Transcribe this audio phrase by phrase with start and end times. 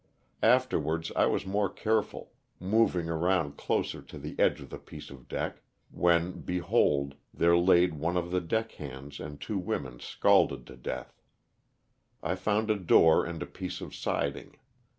[0.41, 5.11] Afterwards I was more care ful, moving around closer to the edge of the piece
[5.11, 10.65] of deck, when, behold, there laid one of the deck hands and two women scalded
[10.65, 11.21] to death.
[12.23, 14.57] I found a door and a piece of siding.